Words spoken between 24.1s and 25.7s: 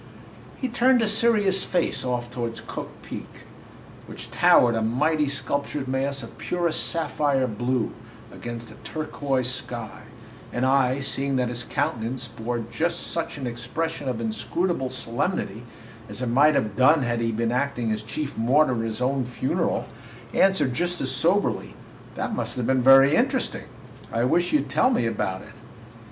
I wish you would tell me about it."